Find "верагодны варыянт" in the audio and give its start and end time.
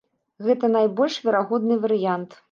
1.27-2.31